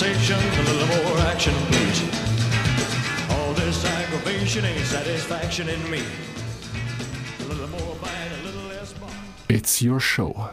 [0.00, 2.02] conversation, a little more action, please.
[3.30, 6.00] All this aggravation ain't satisfaction in me.
[7.40, 9.12] A little more bite, a little less bark.
[9.48, 10.48] It's your show.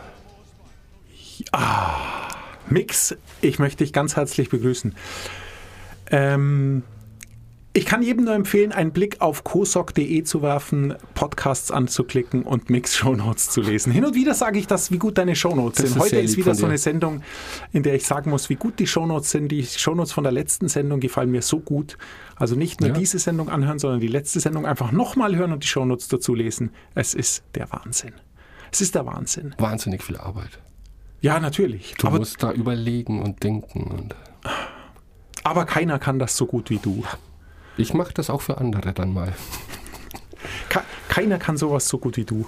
[2.70, 4.95] Mix, ich möchte dich ganz herzlich begrüßen.
[6.11, 6.84] Ähm,
[7.77, 13.52] ich kann jedem nur empfehlen, einen Blick auf cosoc.de zu werfen, Podcasts anzuklicken und Mix-Shownotes
[13.52, 13.91] zu lesen.
[13.94, 15.98] Hin und wieder sage ich das, wie gut deine Shownotes Das sind.
[15.98, 17.21] ist Heute ist wieder so eine Sendung,
[17.71, 19.49] in der ich sagen muss, wie gut die Shownotes sind.
[19.49, 21.98] Die Shownotes von der letzten Sendung gefallen mir so gut.
[22.35, 22.95] Also nicht nur Ja.
[22.95, 26.71] diese Sendung anhören, sondern die letzte Sendung einfach nochmal hören und die Shownotes dazu lesen.
[26.96, 28.13] Es ist der Wahnsinn.
[28.71, 29.54] Es ist der Wahnsinn.
[29.59, 30.59] Wahnsinnig viel Arbeit.
[31.21, 31.94] Ja, natürlich.
[31.99, 33.84] Du musst da überlegen und denken.
[33.84, 34.16] Und
[35.44, 37.04] aber keiner kann das so gut wie du.
[37.77, 39.34] Ich mache das auch für andere dann mal.
[40.70, 42.46] Ke- Keiner kann sowas so gut wie du.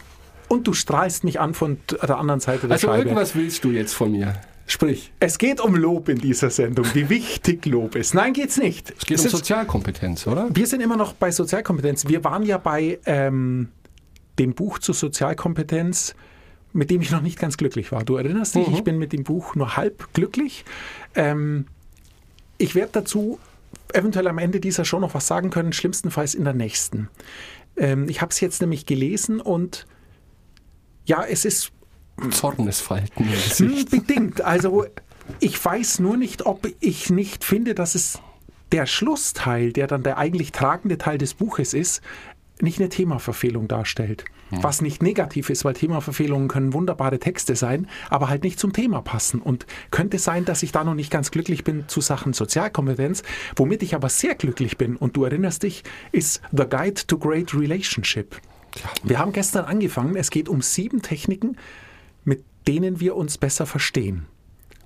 [0.48, 3.04] Und du strahlst mich an von der anderen Seite der Also Scheibe.
[3.04, 4.42] irgendwas willst du jetzt von mir.
[4.66, 5.12] Sprich.
[5.20, 8.14] Es geht um Lob in dieser Sendung, wie wichtig Lob ist.
[8.14, 8.92] Nein, geht's nicht.
[8.98, 10.48] Es geht Es um ist- Sozialkompetenz, oder?
[10.54, 12.08] wir sind immer noch bei Sozialkompetenz.
[12.08, 13.70] Wir waren ja bei ähm,
[14.38, 16.16] dem Buch zur Sozialkompetenz,
[16.74, 18.04] mit dem ich noch nicht ganz glücklich war.
[18.04, 20.66] Du erinnerst dich, ich bin mit dem Buch nur halb glücklich.
[21.16, 21.66] Ähm,
[22.60, 23.40] ich werde dazu
[23.94, 27.10] eventuell am Ende dieser Show noch was sagen können, schlimmstenfalls in der nächsten.
[27.78, 29.86] Ähm, ich habe es jetzt nämlich gelesen und
[31.06, 31.72] ja, es ist
[32.32, 34.42] Zornesfalten hm, bedingt.
[34.42, 34.86] Also
[35.40, 38.20] ich weiß nur nicht, ob ich nicht finde, dass es
[38.72, 42.02] der Schlussteil, der dann der eigentlich tragende Teil des Buches ist,
[42.62, 44.26] nicht eine Themaverfehlung darstellt.
[44.52, 49.02] Was nicht negativ ist, weil Themaverfehlungen können wunderbare Texte sein, aber halt nicht zum Thema
[49.02, 49.42] passen.
[49.42, 53.22] Und könnte sein, dass ich da noch nicht ganz glücklich bin zu Sachen Sozialkompetenz.
[53.56, 57.54] Womit ich aber sehr glücklich bin, und du erinnerst dich, ist The Guide to Great
[57.54, 58.36] Relationship.
[59.04, 60.16] Wir haben gestern angefangen.
[60.16, 61.58] Es geht um sieben Techniken,
[62.24, 64.26] mit denen wir uns besser verstehen.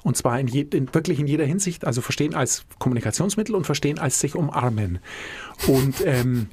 [0.04, 4.00] Und zwar in, je, in wirklich in jeder Hinsicht, also verstehen als Kommunikationsmittel und verstehen
[4.00, 5.00] als sich umarmen.
[5.68, 6.48] Und ähm,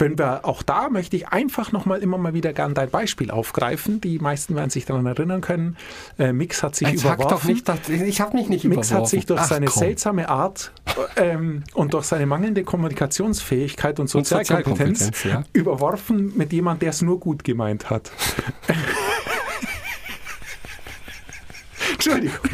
[0.00, 4.00] wenn wir auch da möchte ich einfach nochmal immer mal wieder gern dein Beispiel aufgreifen.
[4.00, 5.76] Die meisten werden sich daran erinnern können.
[6.18, 7.62] Äh, Mix hat sich Jetzt überworfen.
[7.64, 8.96] doch nicht, ich habe mich nicht Mix überworfen.
[8.96, 9.78] hat sich durch Ach, seine komm.
[9.78, 10.72] seltsame Art
[11.16, 15.44] ähm, und durch seine mangelnde Kommunikationsfähigkeit und Sozialkompetenz Sozialkompetenz, ja.
[15.52, 18.10] überworfen mit jemand, der es nur gut gemeint hat.
[21.92, 22.38] Entschuldigung.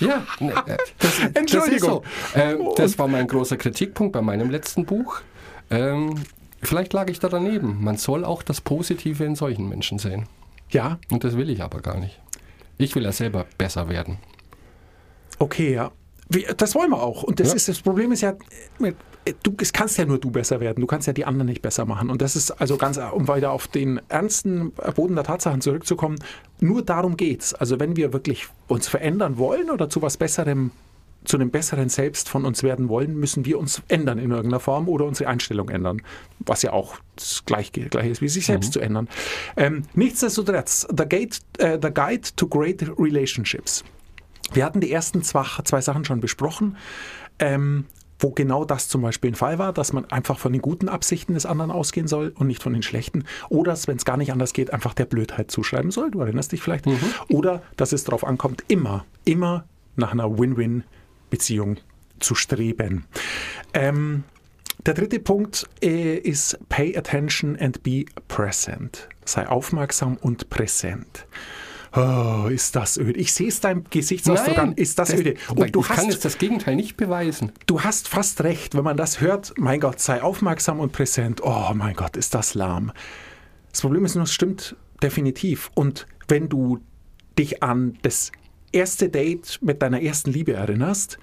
[0.00, 2.02] Ja, ne, äh, das, Entschuldigung.
[2.02, 2.48] Das, so.
[2.64, 5.20] ähm, das war mein großer Kritikpunkt bei meinem letzten Buch.
[5.72, 6.14] Ähm,
[6.62, 7.82] vielleicht lag ich da daneben.
[7.82, 10.26] Man soll auch das Positive in solchen Menschen sehen.
[10.70, 12.20] Ja, Und das will ich aber gar nicht.
[12.78, 14.18] Ich will ja selber besser werden.
[15.38, 15.90] okay, ja.
[16.56, 17.24] Das wollen wir auch.
[17.24, 17.54] Und das Ja.
[17.56, 18.32] ist das Problem ist ja,
[18.80, 18.92] äh,
[19.42, 20.80] du es kannst ja nur du besser werden.
[20.80, 22.08] Du kannst ja die anderen nicht besser machen.
[22.08, 26.16] Und das ist also ganz, um weiter auf den ernsten Boden der Tatsachen zurückzukommen,
[26.60, 27.52] nur darum geht's.
[27.52, 30.70] Also wenn wir wirklich uns verändern wollen oder zu was Besserem
[31.24, 34.88] zu einem besseren Selbst von uns werden wollen, müssen wir uns ändern in irgendeiner Form
[34.88, 36.02] oder unsere Einstellung ändern.
[36.40, 39.08] Was ja auch das gleiche, gleiche ist, wie sich selbst zu ändern.
[39.56, 43.84] Ähm, nichtsdestotrotz, the, Gate, äh, the Guide to Great Relationships.
[44.52, 46.76] Wir hatten die ersten zwei, zwei Sachen schon besprochen,
[47.38, 47.86] ähm,
[48.18, 51.34] wo genau das zum Beispiel ein Fall war, dass man einfach von den guten Absichten
[51.34, 53.24] des anderen ausgehen soll und nicht von den schlechten.
[53.48, 56.10] Oder, wenn es gar nicht anders geht, einfach der Blödheit zuschreiben soll.
[56.10, 56.86] Du erinnerst dich vielleicht.
[57.28, 59.64] Oder, dass es darauf ankommt, immer, immer
[59.96, 60.38] nach einer
[61.32, 61.78] Win-Win-Beziehung
[62.20, 63.04] zu streben.
[63.74, 64.24] Ähm,
[64.86, 69.08] der dritte Punkt äh, ist Pay attention and be present.
[69.24, 71.26] Sei aufmerksam und präsent.
[71.94, 73.18] Oh, ist das öde.
[73.20, 74.72] Ich sehe es deinem Gesichtsausdruck an.
[74.72, 75.34] Ist das, öde.
[75.48, 77.52] aber Und du ich kann hast, jetzt das Gegenteil nicht beweisen.
[77.66, 79.52] du hast fast recht, wenn man das hört.
[79.58, 81.42] Mein Gott, sei aufmerksam und präsent.
[81.44, 82.92] Oh mein Gott, ist das lahm.
[83.70, 85.70] Das Problem ist nur, es stimmt definitiv.
[85.74, 86.78] Und wenn du
[87.38, 88.32] dich an das
[88.72, 91.18] erste Date mit deiner ersten Liebe erinnerst,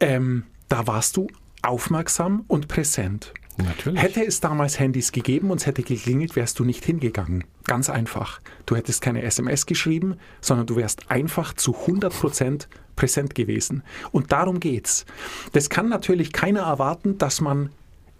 [0.00, 1.28] ähm, da warst du
[1.62, 3.32] aufmerksam und präsent.
[3.56, 4.02] Natürlich.
[4.02, 7.44] Hätte es damals Handys gegeben und es hätte geklingelt, wärst du nicht hingegangen.
[7.64, 8.40] Ganz einfach.
[8.66, 12.66] Du hättest keine SMS geschrieben, sondern du wärst einfach zu 100%
[12.96, 13.82] präsent gewesen.
[14.10, 15.06] Und darum geht's.
[15.52, 17.70] Das kann natürlich keiner erwarten, dass man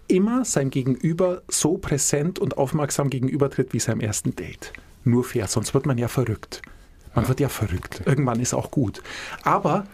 [0.07, 4.73] immer seinem Gegenüber so präsent und aufmerksam gegenübertritt wie seinem ersten Date.
[5.03, 6.63] Nur fair, sonst wird man ja verrückt.
[7.15, 8.03] Man wird ja verrückt.
[8.05, 9.03] Irgendwann ist auch gut.
[9.43, 9.85] Aber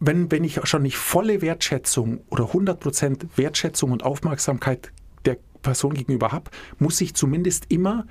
[0.00, 4.92] wenn, wenn ich schon nicht volle Wertschätzung oder 100% Wertschätzung und Aufmerksamkeit
[5.24, 8.06] der Person gegenüber habe, muss ich zumindest immer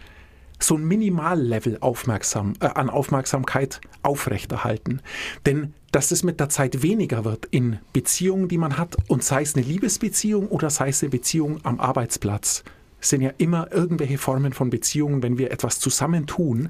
[0.60, 5.02] so ein Minimallevel aufmerksam, äh, an Aufmerksamkeit aufrechterhalten.
[5.46, 9.44] Denn dass es mit der Zeit weniger wird in Beziehungen, die man hat, und sei
[9.44, 12.64] es eine Liebesbeziehung oder sei es eine Beziehung am Arbeitsplatz,
[13.10, 16.70] sind ja immer irgendwelche Formen von Beziehungen, wenn wir etwas zusammen tun.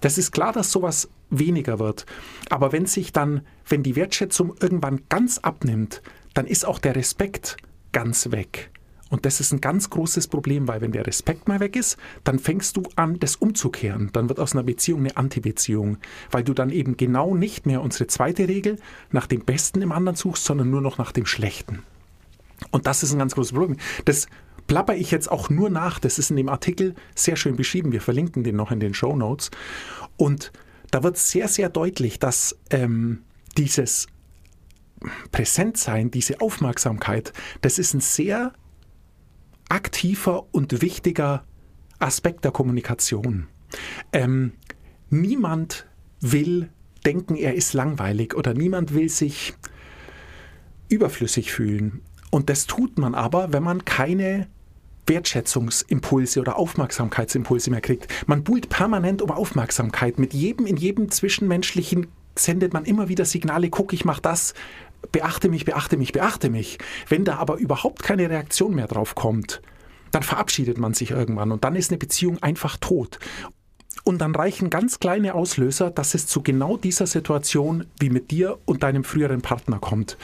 [0.00, 2.06] Das ist klar, dass sowas weniger wird.
[2.48, 6.02] Aber wenn sich dann, wenn die Wertschätzung irgendwann ganz abnimmt,
[6.34, 7.56] dann ist auch der Respekt
[7.92, 8.70] ganz weg.
[9.10, 12.38] Und das ist ein ganz großes Problem, weil wenn der Respekt mal weg ist, dann
[12.38, 14.10] fängst du an, das umzukehren.
[14.12, 15.98] Dann wird aus einer Beziehung eine Antibeziehung,
[16.30, 18.76] weil du dann eben genau nicht mehr unsere zweite Regel
[19.10, 21.82] nach dem Besten im anderen suchst, sondern nur noch nach dem Schlechten.
[22.70, 23.78] Und das ist ein ganz großes Problem.
[24.04, 24.28] Das
[24.70, 25.98] plapper ich jetzt auch nur nach.
[25.98, 27.90] Das ist in dem Artikel sehr schön beschrieben.
[27.90, 29.50] Wir verlinken den noch in den Show Notes.
[30.16, 30.52] Und
[30.92, 33.22] da wird sehr, sehr deutlich, dass ähm,
[33.58, 34.06] dieses
[35.32, 37.32] Präsentsein, diese Aufmerksamkeit,
[37.62, 38.52] das ist ein sehr
[39.68, 41.44] aktiver und wichtiger
[41.98, 43.48] Aspekt der Kommunikation.
[44.12, 44.52] Ähm,
[45.08, 45.88] niemand
[46.20, 46.68] will
[47.04, 49.52] denken, er ist langweilig oder niemand will sich
[50.88, 52.02] überflüssig fühlen.
[52.30, 54.46] Und das tut man aber, wenn man keine
[55.10, 58.08] Wertschätzungsimpulse oder Aufmerksamkeitsimpulse mehr kriegt.
[58.26, 60.18] Man buhlt permanent um Aufmerksamkeit.
[60.18, 64.54] Mit jedem, in jedem Zwischenmenschlichen sendet man immer wieder Signale, guck, ich mach das,
[65.12, 66.78] beachte mich, beachte mich, beachte mich.
[67.08, 69.60] Wenn da aber überhaupt keine Reaktion mehr drauf kommt,
[70.12, 73.18] dann verabschiedet man sich irgendwann und dann ist eine Beziehung einfach tot.
[74.04, 78.58] Und dann reichen ganz kleine Auslöser, dass es zu genau dieser Situation wie mit dir
[78.64, 80.16] und deinem früheren Partner kommt.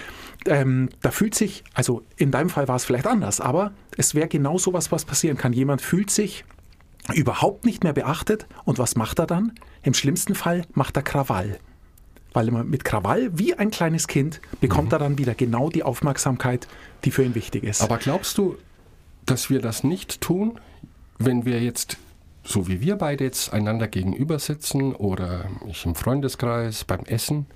[0.48, 4.28] Ähm, da fühlt sich, also in deinem Fall war es vielleicht anders, aber es wäre
[4.28, 5.52] genau so was, was passieren kann.
[5.52, 6.44] Jemand fühlt sich
[7.14, 9.52] überhaupt nicht mehr beachtet und was macht er dann?
[9.82, 11.58] Im schlimmsten Fall macht er Krawall
[12.36, 14.92] weil man mit Krawall wie ein kleines Kind bekommt mhm.
[14.92, 16.68] er dann wieder genau die Aufmerksamkeit,
[17.04, 17.80] die für ihn wichtig ist.
[17.80, 18.58] Aber glaubst du,
[19.24, 20.60] dass wir das nicht tun,
[21.18, 21.96] wenn wir jetzt,
[22.44, 27.46] so wie wir beide jetzt, einander gegenüber sitzen oder ich im Freundeskreis beim Essen?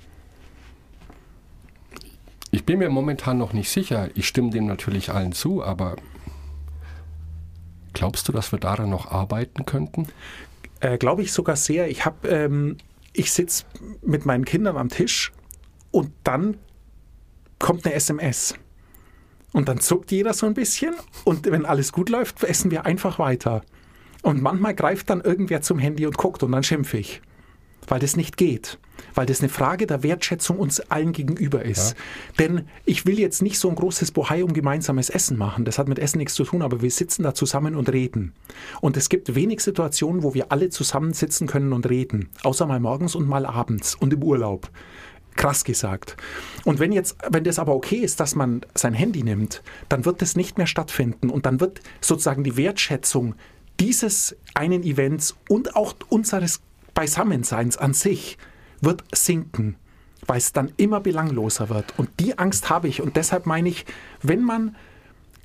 [2.70, 4.10] Bin mir momentan noch nicht sicher.
[4.14, 5.96] Ich stimme dem natürlich allen zu, aber
[7.94, 10.06] glaubst du, dass wir daran noch arbeiten könnten?
[10.78, 11.90] Äh, Glaube ich sogar sehr.
[11.90, 12.76] Ich habe ähm,
[13.12, 13.64] ich sitze
[14.02, 15.32] mit meinen Kindern am Tisch
[15.90, 16.58] und dann
[17.58, 18.54] kommt eine SMS.
[19.50, 20.94] Und dann zuckt jeder so ein bisschen
[21.24, 23.62] und wenn alles gut läuft, essen wir einfach weiter.
[24.22, 27.20] Und manchmal greift dann irgendwer zum Handy und guckt und dann schimpfe ich
[27.88, 28.78] weil das nicht geht,
[29.14, 31.90] weil das eine Frage der Wertschätzung uns allen gegenüber ist.
[31.90, 31.96] Ja.
[32.38, 35.88] Denn ich will jetzt nicht so ein großes Bohai um gemeinsames Essen machen, das hat
[35.88, 38.32] mit Essen nichts zu tun, aber wir sitzen da zusammen und reden.
[38.80, 43.14] Und es gibt wenig Situationen, wo wir alle zusammensitzen können und reden, außer mal morgens
[43.14, 44.70] und mal abends und im Urlaub
[45.36, 46.16] krass gesagt.
[46.64, 50.20] Und wenn jetzt, wenn das aber okay ist, dass man sein Handy nimmt, dann wird
[50.20, 53.34] das nicht mehr stattfinden und dann wird sozusagen die Wertschätzung
[53.78, 56.60] dieses einen Events und auch unseres
[57.00, 58.36] Beisammenseins an sich
[58.82, 59.76] wird sinken,
[60.26, 61.98] weil es dann immer belangloser wird.
[61.98, 63.00] Und die Angst habe ich.
[63.00, 63.86] Und deshalb meine ich,
[64.20, 64.76] wenn man,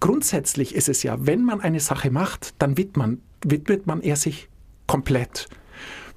[0.02, 4.18] grundsätzlich ist es ja, wenn man eine Sache macht, dann widmet man, widmet man er
[4.18, 4.50] sich
[4.86, 5.48] komplett.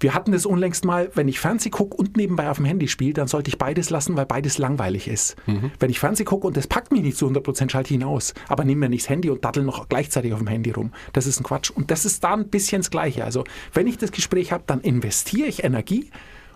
[0.00, 3.14] Wir hatten das unlängst mal, wenn ich Fernseh gucke und nebenbei auf dem Handy spiele,
[3.14, 5.37] dann sollte ich beides lassen, weil beides langweilig ist.
[5.46, 5.72] Mhm.
[5.78, 8.34] Wenn ich Fernseh gucke und das packt mich nicht zu 100%, schalte ich ihn aus.
[8.49, 10.93] Aber nehme mir nicht das Handy und dattel noch gleichzeitig auf dem Handy rum.
[11.12, 11.70] Das ist ein Quatsch.
[11.70, 13.25] Und das ist da ein bisschen das Gleiche.
[13.25, 16.10] Also, wenn ich das Gespräch habe, dann investiere ich Energie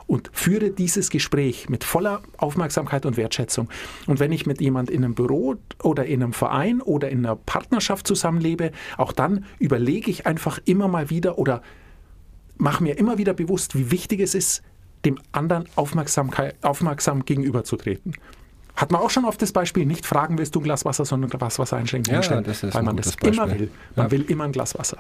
[0.06, 3.69] und führe dieses Gespräch mit voller Aufmerksamkeit und Wertschätzung.
[4.06, 7.37] Und wenn ich mit jemand in einem Büro oder in einem Verein oder in einer
[7.37, 11.62] Partnerschaft zusammenlebe, auch dann überlege ich einfach immer mal wieder oder
[12.62, 14.62] mache mir immer wieder bewusst, wie wichtig es ist,
[15.04, 18.14] dem anderen aufmerksam gegenüberzutreten.
[18.76, 21.31] Hat man auch schon oft das Beispiel, nicht fragen, willst du ein Glas Wasser, sondern
[21.31, 23.35] ein Glas Wasser einschenken, ja, das ist weil man das Beispiel.
[23.35, 23.71] immer will.
[23.97, 24.11] Man ja.
[24.12, 24.99] will immer ein Glas Wasser.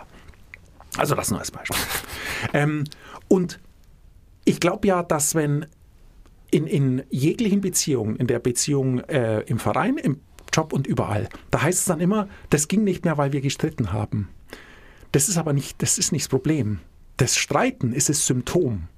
[0.96, 1.76] Also das nur als Beispiel.
[2.52, 2.84] ähm,
[3.28, 3.60] und
[4.44, 5.66] ich glaube ja, dass wenn
[6.50, 10.20] in, in jeglichen Beziehungen, in der Beziehung äh, im Verein, im
[10.52, 13.92] Job und überall, da heißt es dann immer, das ging nicht mehr, weil wir gestritten
[13.92, 14.28] haben.
[15.12, 16.80] Das ist aber nicht, das ist nicht das Problem.
[17.22, 18.88] Das Streiten ist das Symptom.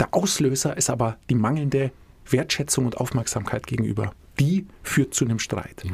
[0.00, 1.92] Der Auslöser ist aber die mangelnde
[2.30, 4.14] Wertschätzung und Aufmerksamkeit gegenüber.
[4.40, 5.84] Die führt zu einem Streit.
[5.84, 5.92] Mhm.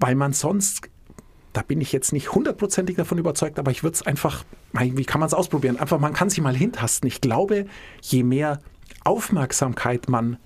[0.00, 0.88] Weil man sonst,
[1.52, 5.20] da bin ich jetzt nicht hundertprozentig davon überzeugt, aber ich würde es einfach, wie kann
[5.20, 5.78] man es ausprobieren?
[5.78, 7.06] Einfach, man kann sich mal hintasten.
[7.06, 7.66] Ich glaube,
[8.00, 8.62] je mehr
[9.04, 10.38] Aufmerksamkeit man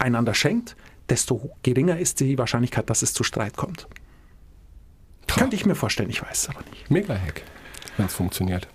[0.00, 0.74] einander schenkt,
[1.10, 3.86] desto geringer ist die Wahrscheinlichkeit, dass es zu Streit kommt.
[5.28, 6.90] Könnte ich mir vorstellen, ich weiß es aber nicht.
[6.90, 7.42] Mega-Hack,
[7.98, 8.66] wenn es funktioniert.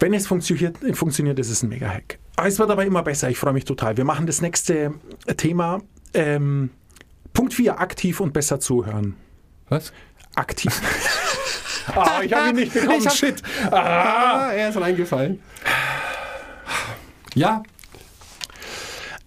[0.00, 2.18] Wenn es funktioniert, funktioniert ist es ein Mega-Hack.
[2.36, 3.98] Ah, es wird aber immer besser, ich freue mich total.
[3.98, 4.94] Wir machen das nächste
[5.36, 5.82] Thema.
[6.14, 6.70] Ähm,
[7.34, 9.14] Punkt 4, aktiv und besser zuhören.
[9.68, 9.92] Was?
[10.34, 10.80] Aktiv.
[11.94, 13.04] ah, ich habe ihn nicht bekommen.
[13.04, 13.42] Hab, Shit.
[13.70, 15.40] Ah, er ist reingefallen.
[17.34, 17.62] Ja.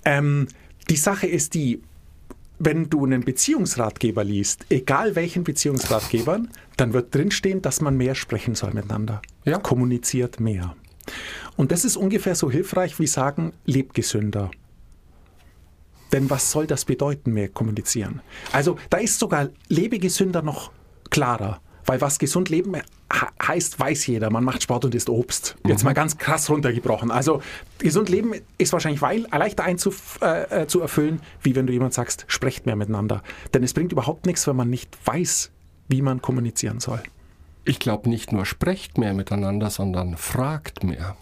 [0.05, 0.47] Ähm,
[0.89, 1.83] die Sache ist die,
[2.59, 8.55] wenn du einen Beziehungsratgeber liest, egal welchen Beziehungsratgebern, dann wird drinstehen, dass man mehr sprechen
[8.55, 9.21] soll miteinander.
[9.43, 9.57] Ja.
[9.57, 10.75] Kommuniziert mehr.
[11.57, 14.51] Und das ist ungefähr so hilfreich wie sagen, leb gesünder.
[16.11, 18.21] Denn was soll das bedeuten, mehr kommunizieren?
[18.51, 20.71] Also da ist sogar lebe gesünder noch
[21.09, 21.59] klarer.
[21.85, 22.75] Weil was gesund leben
[23.41, 24.29] heißt, weiß jeder.
[24.29, 25.55] Man macht Sport und isst Obst.
[25.67, 27.11] Jetzt mal ganz krass runtergebrochen.
[27.11, 27.41] Also
[27.79, 32.25] gesund leben ist wahrscheinlich weil, leichter einzuf, äh, zu erfüllen, wie wenn du jemand sagst,
[32.27, 33.21] sprecht mehr miteinander.
[33.53, 35.51] Denn es bringt überhaupt nichts, wenn man nicht weiß,
[35.89, 37.01] wie man kommunizieren soll.
[37.65, 41.15] Ich glaube nicht nur sprecht mehr miteinander, sondern fragt mehr.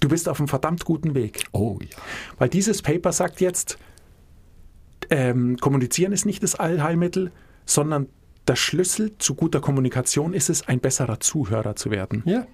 [0.00, 1.44] Du bist auf einem verdammt guten Weg.
[1.52, 1.96] Oh ja.
[2.38, 3.78] Weil dieses Paper sagt jetzt,
[5.10, 7.32] ähm, kommunizieren ist nicht das Allheilmittel,
[7.66, 8.08] sondern
[8.48, 12.22] der Schlüssel zu guter Kommunikation ist es, ein besserer Zuhörer zu werden.
[12.26, 12.46] Ja.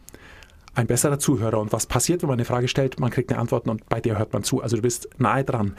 [0.74, 1.58] Ein besserer Zuhörer.
[1.58, 3.00] Und was passiert, wenn man eine Frage stellt?
[3.00, 4.60] Man kriegt eine Antwort und bei dir hört man zu.
[4.60, 5.74] Also du bist nahe dran.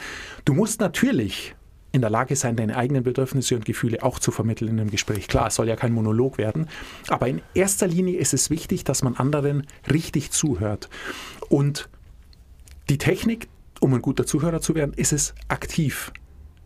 [0.46, 1.56] Du musst natürlich
[1.92, 5.28] in der Lage sein, deine eigenen Bedürfnisse und Gefühle auch zu vermitteln in einem Gespräch.
[5.28, 6.68] Klar, es soll ja kein Monolog werden,
[7.08, 10.90] aber in erster Linie ist es wichtig, dass man anderen richtig zuhört.
[11.50, 11.90] Und
[12.90, 13.48] die Technik,
[13.80, 16.12] um ein guter Zuhörer zu werden, ist es, aktiv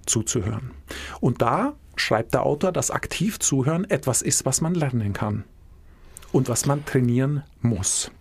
[0.06, 0.72] zuzuhören.
[1.20, 5.44] Und da schreibt der Autor, dass aktiv zuhören etwas ist, was man lernen kann
[6.32, 8.12] und was man trainieren muss.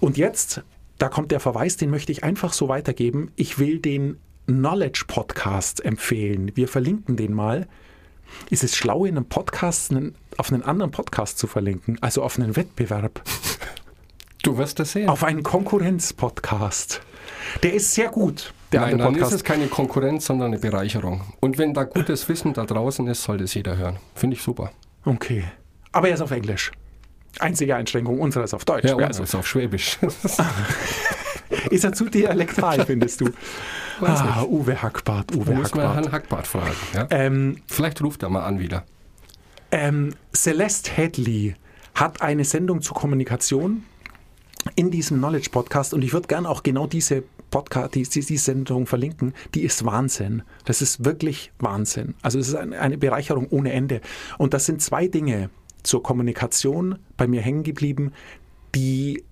[0.00, 0.62] Und jetzt,
[0.98, 3.30] da kommt der Verweis, den möchte ich einfach so weitergeben.
[3.36, 6.52] Ich will den Knowledge Podcast empfehlen.
[6.54, 7.68] Wir verlinken den mal.
[8.50, 12.38] Ist es schlau, in einem Podcast einen, auf einen anderen Podcast zu verlinken, also auf
[12.38, 13.22] einen Wettbewerb?
[14.42, 15.08] Du wirst das sehen.
[15.08, 17.00] Auf einen Konkurrenz-Podcast.
[17.62, 18.52] Der ist sehr gut.
[18.72, 19.36] Der Nein, andere dann ist Podcast.
[19.36, 21.22] es keine Konkurrenz, sondern eine Bereicherung.
[21.40, 23.96] Und wenn da gutes Wissen da draußen ist, soll das jeder hören.
[24.14, 24.70] Finde ich super.
[25.04, 25.44] Okay.
[25.92, 26.70] Aber er ist auf Englisch.
[27.40, 28.84] Einzige Einschränkung, unserer ist auf Deutsch.
[28.84, 29.98] Ja, und also, ist auf Schwäbisch.
[31.70, 33.26] ist er zu dialektal, findest du?
[34.00, 35.94] Weiß Ah, Uwe Hackbart, Uwe Muss man Hackbart.
[36.04, 36.76] Herrn Hackbart fragen.
[36.94, 37.06] Ja?
[37.10, 38.84] Ähm, Vielleicht ruft er mal an wieder.
[39.72, 41.54] ähm, Celeste Hadley
[41.94, 43.82] hat eine Sendung zur Kommunikation
[44.76, 48.86] in diesem Knowledge Podcast und ich würde gerne auch genau diese Podcast, die, die, Sendung
[48.86, 49.34] verlinken.
[49.54, 50.42] Die ist Wahnsinn.
[50.64, 52.14] Das ist wirklich Wahnsinn.
[52.22, 54.00] Also es ist eine, eine Bereicherung ohne Ende.
[54.36, 55.50] Und das sind zwei Dinge
[55.82, 58.12] zur Kommunikation bei mir hängen geblieben,
[58.74, 59.24] die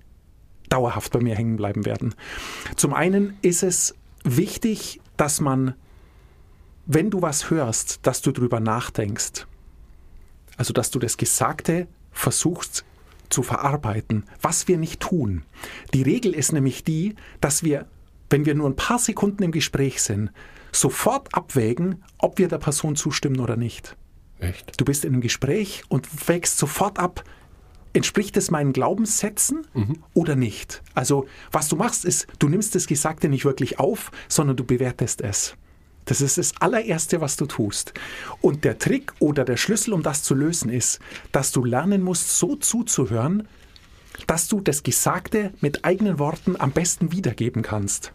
[0.69, 2.15] dauerhaft bei mir hängen bleiben werden.
[2.77, 3.95] Zum einen ist es
[4.25, 5.75] wichtig, dass man,
[6.87, 9.47] wenn du was hörst, dass du drüber nachdenkst.
[10.57, 12.85] Also, dass du das Gesagte versuchst
[13.29, 15.43] zu verarbeiten, was wir nicht tun.
[15.93, 17.87] Die Regel ist nämlich die, dass wir,
[18.31, 20.31] wenn wir nur ein paar Sekunden im Gespräch sind,
[20.73, 23.97] sofort abwägen, ob wir der Person zustimmen oder nicht.
[24.39, 24.79] Echt?
[24.79, 27.25] Du bist in einem Gespräch und wägst sofort ab,
[27.95, 29.67] entspricht es meinen Glaubenssätzen
[30.13, 30.83] oder nicht?
[30.95, 35.23] Also, was du machst, ist, du nimmst das Gesagte nicht wirklich auf, sondern du bewertest
[35.23, 35.57] es.
[36.05, 37.95] Das ist das allererste, was du tust.
[38.41, 41.01] Und der Trick oder der Schlüssel, um das zu lösen, ist,
[41.33, 43.49] dass du lernen musst, so zuzuhören,
[44.27, 48.13] dass du das Gesagte mit eigenen Worten am besten wiedergeben kannst.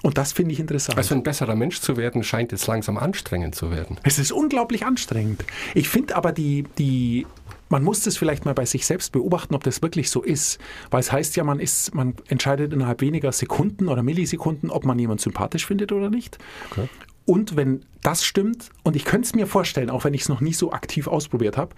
[0.00, 0.96] Und das finde ich interessant.
[0.96, 3.98] Also ein besserer Mensch zu werden, scheint jetzt langsam anstrengend zu werden.
[4.02, 5.44] Es ist unglaublich anstrengend.
[5.74, 7.26] Ich finde aber die, die,
[7.68, 10.58] man muss das vielleicht mal bei sich selbst beobachten, ob das wirklich so ist.
[10.90, 14.98] Weil es heißt ja, man ist, man entscheidet innerhalb weniger Sekunden oder Millisekunden, ob man
[14.98, 16.38] jemanden sympathisch findet oder nicht.
[16.70, 16.88] Okay.
[17.24, 20.40] Und wenn das stimmt, und ich könnte es mir vorstellen, auch wenn ich es noch
[20.40, 21.74] nie so aktiv ausprobiert habe,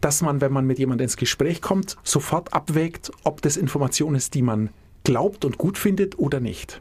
[0.00, 4.34] dass man, wenn man mit jemandem ins Gespräch kommt, sofort abwägt, ob das Information ist,
[4.34, 4.70] die man
[5.04, 6.80] glaubt und gut findet oder nicht.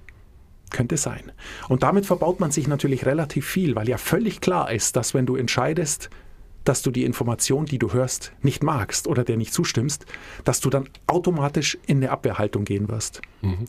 [0.69, 1.31] Könnte sein.
[1.69, 5.25] Und damit verbaut man sich natürlich relativ viel, weil ja völlig klar ist, dass wenn
[5.25, 6.09] du entscheidest,
[6.67, 10.05] dass du die Information, die du hörst, nicht magst oder der nicht zustimmst,
[10.43, 13.21] dass du dann automatisch in eine Abwehrhaltung gehen wirst.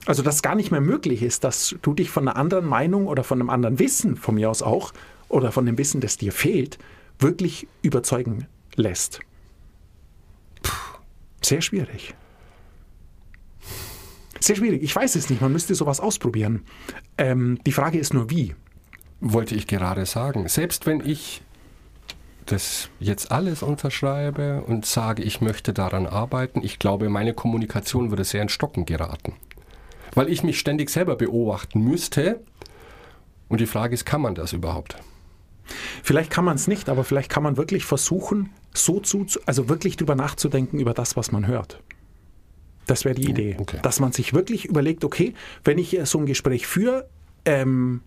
[0.07, 3.23] Also dass gar nicht mehr möglich ist, dass du dich von einer anderen Meinung oder
[3.23, 4.93] von einem anderen Wissen, von mir aus auch,
[5.29, 6.79] oder von dem Wissen, das dir fehlt,
[7.21, 9.21] wirklich überzeugen lässt.
[10.63, 10.99] Puh,
[11.43, 12.15] sehr schwierig.
[14.41, 14.83] Sehr schwierig.
[14.83, 15.41] Ich weiß es nicht.
[15.41, 16.63] Man müsste sowas ausprobieren.
[17.17, 18.55] Ähm, die Frage ist nur, wie.
[19.21, 20.49] Wollte ich gerade sagen.
[20.49, 21.43] Selbst wenn ich
[22.47, 28.25] das jetzt alles unterschreibe und sage, ich möchte daran arbeiten, ich glaube, meine Kommunikation würde
[28.25, 29.35] sehr in Stocken geraten.
[30.15, 32.41] Weil ich mich ständig selber beobachten müsste.
[33.49, 34.97] Und die Frage ist, kann man das überhaupt?
[36.03, 39.97] Vielleicht kann man es nicht, aber vielleicht kann man wirklich versuchen, so zu, also wirklich
[39.97, 41.83] drüber nachzudenken über das, was man hört.
[42.89, 43.57] Das wäre die Idee.
[43.61, 43.79] okay.
[43.83, 47.09] Dass man sich wirklich überlegt, okay, wenn ich so ein Gespräch führe,
[47.45, 48.01] ähm,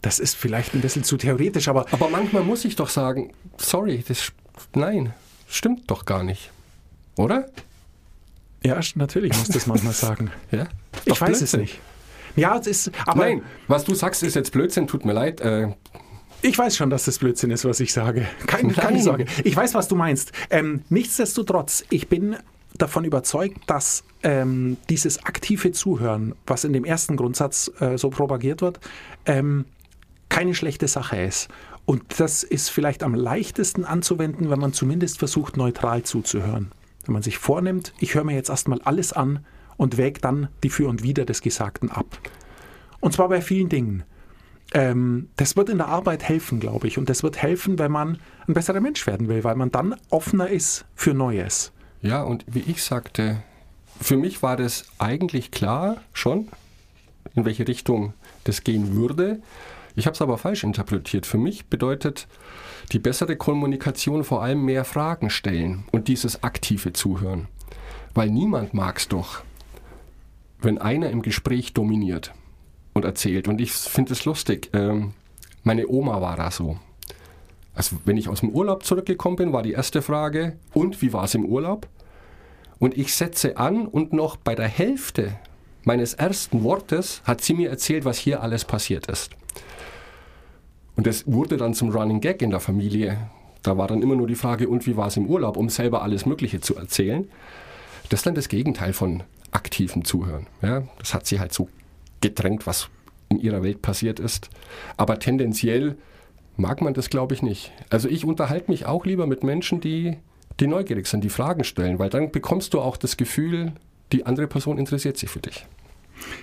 [0.00, 4.02] das ist vielleicht ein bisschen zu theoretisch, aber Aber manchmal muss ich doch sagen, sorry,
[4.06, 4.32] das
[4.74, 5.12] nein,
[5.48, 6.50] stimmt doch gar nicht.
[7.16, 7.46] Oder?
[8.62, 10.30] ja, natürlich muss das manchmal sagen.
[10.50, 10.66] Ja?
[11.04, 11.60] Ich weiß es Blödsinn.
[11.60, 11.80] nicht.
[12.36, 15.40] Ja, es ist, aber Nein, was du sagst, ist jetzt Blödsinn, tut mir leid.
[15.40, 15.68] Äh,
[16.42, 18.26] ich weiß schon, dass das Blödsinn ist, was ich sage.
[18.46, 19.02] Keine, keine.
[19.02, 19.24] Sorge.
[19.42, 20.32] Ich weiß, was du meinst.
[20.50, 22.36] Ähm, nichtsdestotrotz, ich bin
[22.78, 28.62] davon überzeugt, dass ähm, dieses aktive Zuhören, was in dem ersten Grundsatz äh, so propagiert
[28.62, 28.80] wird,
[29.26, 29.66] ähm,
[30.28, 31.48] keine schlechte Sache ist.
[31.84, 36.72] Und das ist vielleicht am leichtesten anzuwenden, wenn man zumindest versucht, neutral zuzuhören.
[37.04, 40.70] Wenn man sich vornimmt, ich höre mir jetzt erstmal alles an und wäge dann die
[40.70, 42.18] Für und Wider des Gesagten ab.
[42.98, 44.02] Und zwar bei vielen Dingen.
[44.74, 46.98] Ähm, das wird in der Arbeit helfen, glaube ich.
[46.98, 48.18] Und das wird helfen, wenn man
[48.48, 51.72] ein besserer Mensch werden will, weil man dann offener ist für Neues.
[52.02, 53.42] Ja, und wie ich sagte,
[54.00, 56.48] für mich war das eigentlich klar schon,
[57.34, 59.40] in welche Richtung das gehen würde.
[59.94, 61.26] Ich habe es aber falsch interpretiert.
[61.26, 62.28] Für mich bedeutet
[62.92, 67.48] die bessere Kommunikation vor allem mehr Fragen stellen und dieses aktive Zuhören.
[68.14, 69.42] Weil niemand mag es doch,
[70.60, 72.32] wenn einer im Gespräch dominiert
[72.92, 73.48] und erzählt.
[73.48, 74.70] Und ich finde es lustig.
[74.72, 75.14] Ähm,
[75.62, 76.78] meine Oma war da so.
[77.76, 81.24] Also wenn ich aus dem Urlaub zurückgekommen bin, war die erste Frage, und wie war
[81.24, 81.86] es im Urlaub?
[82.78, 85.36] Und ich setze an und noch bei der Hälfte
[85.84, 89.30] meines ersten Wortes hat sie mir erzählt, was hier alles passiert ist.
[90.96, 93.30] Und das wurde dann zum Running Gag in der Familie.
[93.62, 96.02] Da war dann immer nur die Frage, und wie war es im Urlaub, um selber
[96.02, 97.28] alles Mögliche zu erzählen.
[98.08, 100.46] Das ist dann das Gegenteil von aktivem Zuhören.
[100.62, 101.68] Ja, das hat sie halt so
[102.22, 102.88] gedrängt, was
[103.28, 104.48] in ihrer Welt passiert ist.
[104.96, 105.96] Aber tendenziell
[106.56, 107.72] mag man das, glaube ich, nicht.
[107.90, 110.16] Also ich unterhalte mich auch lieber mit Menschen, die,
[110.60, 113.72] die neugierig sind, die Fragen stellen, weil dann bekommst du auch das Gefühl,
[114.12, 115.66] die andere Person interessiert sich für dich.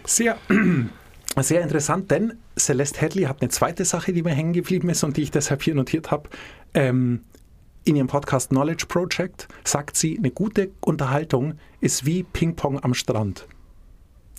[0.06, 0.38] Sehr,
[1.38, 5.18] sehr interessant, denn Celeste Hadley hat eine zweite Sache, die mir hängen geblieben ist und
[5.18, 6.30] die ich deshalb hier notiert habe.
[6.74, 7.22] Ähm,
[7.86, 13.46] in ihrem Podcast Knowledge Project sagt sie, eine gute Unterhaltung ist wie Ping-Pong am Strand.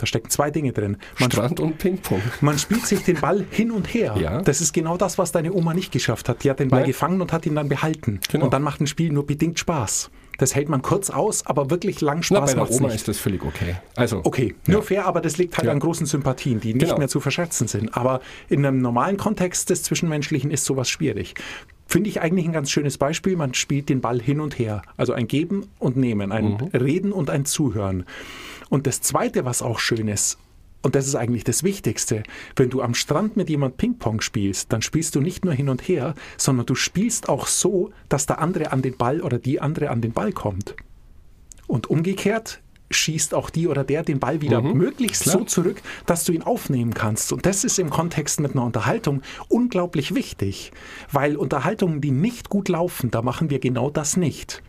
[0.05, 0.99] Da stecken zwei Dinge drin.
[1.19, 2.21] Man, Strand und Ping-Pong.
[2.43, 4.15] man spielt sich den Ball hin und her.
[4.21, 4.43] Ja.
[4.43, 6.45] Das ist genau das, was deine Oma nicht geschafft hat.
[6.45, 6.89] Die hat den Ball Nein.
[6.89, 8.21] gefangen und hat ihn dann behalten.
[8.31, 8.45] Genau.
[8.45, 10.11] Und dann macht ein Spiel nur bedingt Spaß.
[10.37, 12.97] Das hält man kurz aus, aber wirklich lang Spaß bei der Oma nicht.
[12.97, 13.77] ist das völlig okay.
[13.97, 15.73] Also, Okay, nur fair, aber das liegt halt Ja.
[15.73, 16.99] an großen Sympathien, die nicht Genau.
[16.99, 17.97] mehr zu verschätzen sind.
[17.97, 21.33] Aber in einem normalen Kontext des Zwischenmenschlichen ist sowas schwierig.
[21.87, 23.37] Finde ich eigentlich ein ganz schönes Beispiel.
[23.37, 24.83] Man spielt den Ball hin und her.
[24.97, 28.05] Also ein Geben und Nehmen, ein Reden und ein Zuhören.
[28.75, 30.37] Und das Zweite, was auch schön ist,
[30.83, 32.25] und das ist eigentlich das Wichtigste,
[32.57, 35.87] wenn du am Strand mit jemand Ping-Pong spielst, dann spielst du nicht nur hin und
[35.87, 39.91] her, sondern du spielst auch so, dass der andere an den Ball oder die andere
[39.91, 40.75] an den Ball kommt.
[41.69, 45.39] Und umgekehrt schießt auch die oder der den Ball wieder möglichst klar.
[45.39, 47.33] so zurück, dass du ihn aufnehmen kannst.
[47.33, 50.73] Und das ist im Kontext mit einer Unterhaltung unglaublich wichtig,
[51.13, 54.65] weil Unterhaltungen, die nicht gut laufen, da machen wir genau das nicht.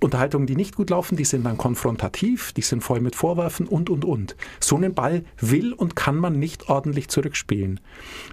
[0.00, 3.90] Unterhaltungen, die nicht gut laufen, die sind dann konfrontativ, die sind voll mit Vorwürfen und,
[3.90, 4.36] und, und.
[4.60, 7.80] So einen Ball will und kann man nicht ordentlich zurückspielen.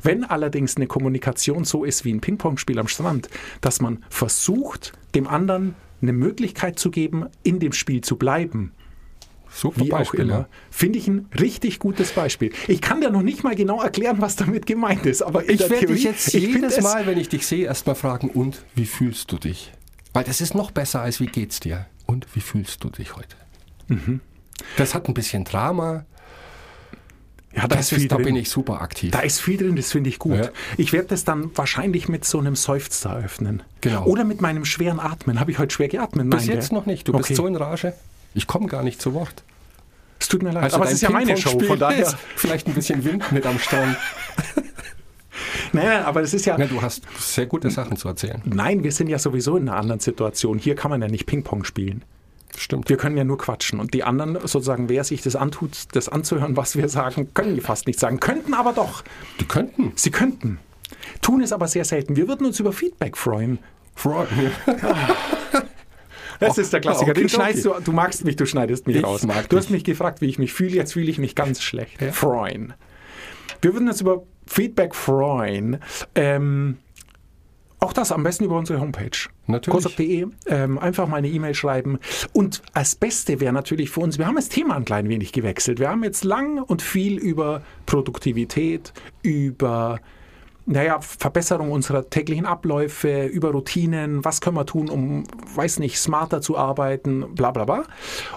[0.02, 3.30] Wenn allerdings eine Kommunikation so ist wie ein Ping-Pong-Spiel am Strand,
[3.62, 8.72] dass man versucht, dem anderen eine Möglichkeit zu geben, in dem Spiel zu bleiben,
[9.50, 10.22] super wie auch Beispiel.
[10.22, 10.48] immer, ja.
[10.72, 12.52] finde ich ein richtig gutes Beispiel.
[12.68, 15.86] Ich kann dir noch nicht mal genau erklären, was damit gemeint ist, aber Ich werde
[15.86, 19.38] dich jetzt jedes es- Mal, wenn ich dich sehe, erstmal fragen, und wie fühlst du
[19.38, 19.72] dich?
[20.14, 21.88] Weil das ist noch besser als wie geht's dir?
[22.06, 23.36] Und wie fühlst du dich heute?
[23.88, 24.22] Mhm.
[24.78, 26.06] Das hat ein bisschen Drama.
[27.56, 29.12] Ja, da Das ist viel ist, da bin ich super aktiv.
[29.12, 30.38] Da ist viel drin, das finde ich gut.
[30.38, 30.50] Ja.
[30.78, 33.62] Ich werde das dann wahrscheinlich mit so einem Seufzer eröffnen.
[33.82, 34.06] Genau.
[34.06, 35.40] Oder mit meinem schweren Atmen.
[35.40, 36.30] Habe ich heute schwer geatmet?
[36.32, 36.80] Bis Nein, jetzt gell?
[36.80, 37.08] noch nicht.
[37.08, 37.24] Du okay.
[37.28, 37.94] bist so in Rage.
[38.34, 39.44] Ich komme gar nicht zu Wort.
[40.20, 42.12] Es tut mir leid, Also aber es ist ja meine Show, von daher.
[42.36, 43.98] Vielleicht ein bisschen Wind mit am Strand.
[45.72, 46.58] Nein, nein, aber es ist ja.
[46.58, 48.42] Ja, du hast sehr gute Sachen zu erzählen.
[48.46, 50.60] Nein, wir sind ja sowieso in einer anderen Situation.
[50.60, 52.04] Hier kann man ja nicht Ping-Pong spielen.
[52.56, 52.88] Stimmt.
[52.90, 53.80] Wir können ja nur quatschen.
[53.80, 57.62] Und die anderen, sozusagen, wer sich das antut, das anzuhören, was wir sagen, können die
[57.62, 58.20] fast nicht sagen.
[58.20, 59.04] Könnten aber doch.
[59.40, 59.92] Die könnten.
[59.96, 60.60] Sie könnten.
[61.22, 62.16] Tun es aber sehr selten.
[62.16, 63.58] Wir würden uns über Feedback freuen.
[63.96, 64.28] Freud.
[66.40, 67.12] Das ist der Klassiker.
[67.12, 67.78] Okay, Den schneidest okay.
[67.80, 69.22] du, du magst mich, du schneidest mich Ich raus.
[69.22, 69.50] du dich.
[69.58, 70.72] hast mich gefragt, wie ich mich fühle.
[70.72, 72.02] Jetzt fühle ich mich ganz schlecht.
[72.02, 72.12] Ja.
[72.12, 72.74] Freuen.
[73.62, 75.80] Wir würden uns über Feedback freuen.
[76.14, 76.78] Ähm,
[77.80, 79.30] auch das am besten über unsere Homepage.
[79.48, 79.74] Natürlich.
[80.46, 82.00] Ähm, einfach mal eine E-Mail schreiben.
[82.32, 85.80] Und als Beste wäre natürlich für uns, wir haben das Thema ein klein wenig gewechselt.
[85.80, 90.00] Wir haben jetzt lang und viel über Produktivität, über
[90.66, 96.42] naja, Verbesserung unserer täglichen Abläufe, über Routinen, was können wir tun, um, weiß nicht, smarter
[96.42, 97.84] zu arbeiten, bla bla bla.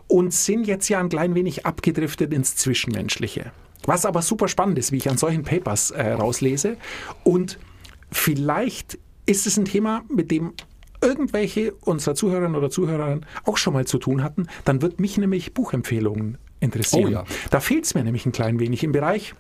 [0.09, 3.53] Und sind jetzt ja ein klein wenig abgedriftet ins Zwischenmenschliche.
[3.87, 6.77] Was aber super spannend ist, wie ich an solchen Papers äh, rauslese.
[7.25, 7.59] Und
[8.11, 10.53] vielleicht ist es ein Thema, mit dem
[11.01, 15.55] irgendwelche unserer Zuhörerinnen oder Zuhörer auch schon mal zu tun hatten, dann wird mich nämlich
[15.55, 17.07] Buchempfehlungen interessieren.
[17.07, 17.25] Oh ja.
[17.51, 19.35] Da fehlt es mir nämlich ein klein wenig im Bereich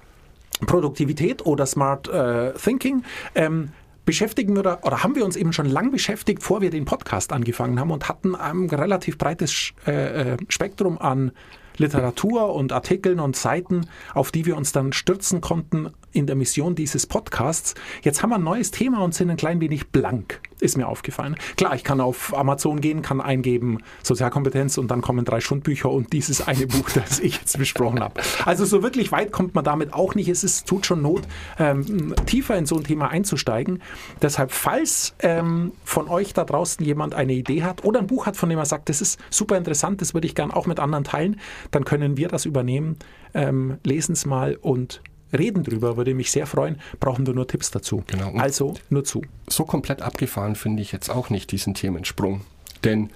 [0.66, 3.04] Produktivität oder Smart äh, Thinking.
[3.34, 3.70] Ähm,
[4.04, 7.32] beschäftigen wir da, oder haben wir uns eben schon lang beschäftigt, vor wir den Podcast
[7.32, 11.32] angefangen haben und hatten ein relativ breites äh, äh, Spektrum an
[11.78, 16.74] Literatur und Artikeln und Seiten, auf die wir uns dann stürzen konnten in der Mission
[16.74, 17.74] dieses Podcasts.
[18.02, 21.36] Jetzt haben wir ein neues Thema und sind ein klein wenig blank, ist mir aufgefallen.
[21.56, 26.14] Klar, ich kann auf Amazon gehen, kann eingeben Sozialkompetenz und dann kommen drei Schundbücher und
[26.14, 28.20] dieses eine Buch, das ich jetzt besprochen habe.
[28.46, 30.28] Also so wirklich weit kommt man damit auch nicht.
[30.28, 31.22] Es ist, tut schon Not,
[31.58, 33.82] ähm, tiefer in so ein Thema einzusteigen.
[34.22, 38.38] Deshalb, falls ähm, von euch da draußen jemand eine Idee hat oder ein Buch hat,
[38.38, 41.04] von dem er sagt, das ist super interessant, das würde ich gern auch mit anderen
[41.04, 41.38] teilen,
[41.72, 42.96] dann können wir das übernehmen,
[43.34, 45.02] ähm, lesen es mal und
[45.38, 46.80] reden drüber, würde mich sehr freuen.
[47.00, 48.04] Brauchen wir nur Tipps dazu.
[48.06, 48.30] Genau.
[48.30, 49.22] Und Also nur zu.
[49.48, 52.42] So komplett abgefahren finde ich jetzt auch nicht diesen Themensprung.
[52.84, 53.10] Denn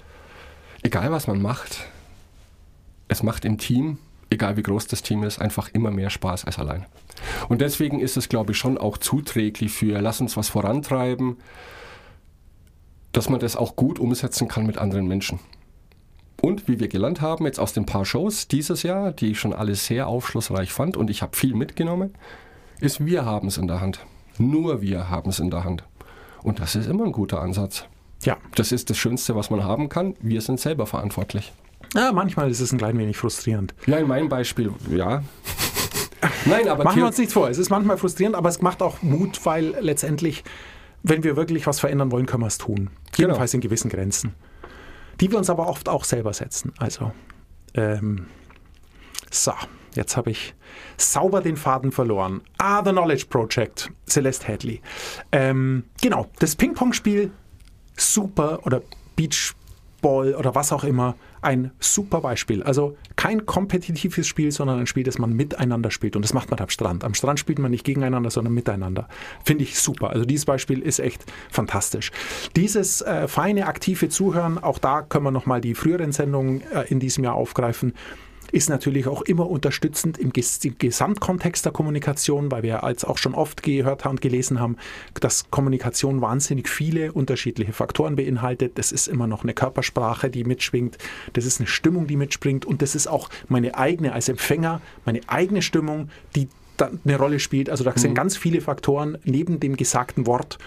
[0.83, 1.87] egal was man macht,
[3.07, 3.97] es macht im Team,
[4.29, 6.85] egal wie groß das Team ist, einfach immer mehr Spaß als allein.
[7.49, 11.37] Und deswegen ist es, glaube ich, schon auch zuträglich für, lass uns was vorantreiben,
[13.11, 15.39] dass man das auch gut umsetzen kann mit anderen Menschen.
[16.41, 19.53] Und wie wir gelernt haben, jetzt aus den paar Shows dieses Jahr, die ich schon
[19.53, 22.13] alle sehr aufschlussreich fand und ich habe viel mitgenommen,
[22.79, 23.99] ist, wir haben es in der Hand.
[24.39, 25.83] Nur wir haben es in der Hand.
[26.41, 27.85] Und das ist immer ein guter Ansatz.
[28.23, 28.37] Ja.
[28.55, 30.15] Das ist das Schönste, was man haben kann.
[30.19, 31.53] Wir sind selber verantwortlich.
[31.95, 33.75] ja, manchmal ist es ein klein wenig frustrierend.
[33.85, 35.23] Ja, in meinem Beispiel, ja.
[36.45, 37.49] Nein, aber Machen wir uns nichts vor.
[37.49, 40.43] Es ist manchmal frustrierend, aber es macht auch Mut, weil letztendlich,
[41.03, 42.89] wenn wir wirklich was verändern wollen, können wir es tun.
[43.11, 43.27] Genau.
[43.29, 44.33] Jedenfalls in gewissen Grenzen.
[45.21, 46.73] Die wir uns aber oft auch selber setzen.
[46.79, 47.11] Also,
[47.75, 48.25] ähm,
[49.29, 49.53] so,
[49.95, 50.55] jetzt habe ich
[50.97, 52.41] sauber den Faden verloren.
[52.57, 54.81] Ah, The Knowledge Project, Celeste Hadley.
[55.31, 57.31] Ähm, genau, das Ping-Pong-Spiel,
[57.95, 58.81] super, oder
[59.15, 62.63] Beachball oder was auch immer, ein super Beispiel.
[62.63, 66.15] Also kein kompetitives Spiel, sondern ein Spiel, das man miteinander spielt.
[66.15, 67.03] Und das macht man am Strand.
[67.03, 69.07] Am Strand spielt man nicht gegeneinander, sondern miteinander.
[69.43, 70.11] Finde ich super.
[70.11, 72.11] Also dieses Beispiel ist echt fantastisch.
[72.55, 76.99] Dieses äh, feine, aktive Zuhören, auch da können wir nochmal die früheren Sendungen äh, in
[76.99, 77.93] diesem Jahr aufgreifen
[78.51, 80.31] ist natürlich auch immer unterstützend im,
[80.63, 84.77] im Gesamtkontext der Kommunikation, weil wir jetzt auch schon oft gehört haben und gelesen haben,
[85.19, 88.77] dass Kommunikation wahnsinnig viele unterschiedliche Faktoren beinhaltet.
[88.77, 90.97] Das ist immer noch eine Körpersprache, die mitschwingt.
[91.33, 92.65] Das ist eine Stimmung, die mitspringt.
[92.65, 97.39] Und das ist auch meine eigene als Empfänger, meine eigene Stimmung, die da eine Rolle
[97.39, 97.69] spielt.
[97.69, 100.57] Also da sind ganz viele Faktoren neben dem gesagten Wort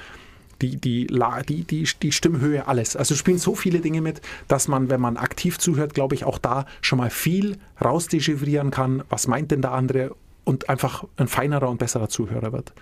[0.63, 1.07] die, die,
[1.49, 2.97] die, die, die Stimmhöhe, alles.
[2.97, 6.39] Also spielen so viele Dinge mit, dass man, wenn man aktiv zuhört, glaube ich, auch
[6.39, 9.03] da schon mal viel rausdechiffrieren kann.
[9.09, 10.15] Was meint denn der andere?
[10.45, 12.73] Und einfach ein feinerer und besserer Zuhörer wird.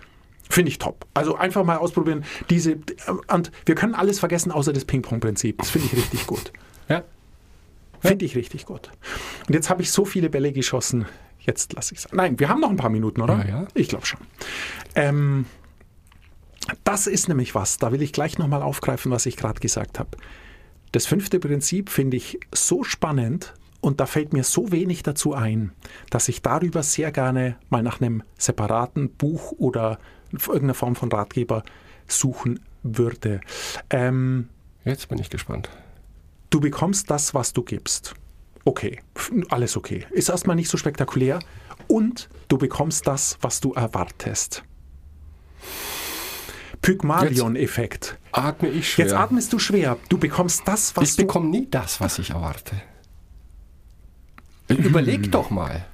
[0.50, 1.06] Finde ich top.
[1.14, 2.24] Also einfach mal ausprobieren.
[2.50, 2.78] Diese,
[3.28, 5.58] und wir können alles vergessen, außer das Ping-Pong-Prinzip.
[5.58, 6.52] Das finde ich richtig gut.
[6.88, 7.04] Ja.
[8.00, 8.90] Finde ich richtig gut.
[9.46, 11.06] Und jetzt habe ich so viele Bälle geschossen.
[11.38, 12.12] Jetzt lasse ich es.
[12.12, 13.38] Nein, wir haben noch ein paar Minuten, oder?
[13.38, 13.66] Ja, ja.
[13.74, 14.20] Ich glaube schon.
[14.94, 15.46] Ähm,
[16.92, 20.11] das ist nämlich was, da will ich gleich nochmal aufgreifen, was ich gerade gesagt habe.
[20.92, 25.72] Das fünfte Prinzip finde ich so spannend und da fällt mir so wenig dazu ein,
[26.11, 29.98] dass ich darüber sehr gerne mal nach einem separaten Buch oder
[30.33, 31.62] irgendeiner Form von Ratgeber
[32.09, 33.40] suchen würde.
[33.88, 34.50] Ähm,
[34.85, 35.70] Jetzt bin ich gespannt.
[36.50, 38.12] du bekommst das, was du gibst.
[38.66, 39.00] Okay,
[39.48, 40.07] alles okay.
[40.11, 41.38] Ist erstmal nicht so spektakulär.
[41.88, 44.62] Und du bekommst das, was du erwartest.
[46.83, 48.18] Pygmalion-Effekt.
[48.33, 49.07] Atme ich schwer.
[49.07, 49.97] Jetzt atmest du schwer.
[50.09, 52.83] Du bekommst das, was ich du bekomme nie das, was ich erwarte.
[54.68, 55.87] Überleg doch mal.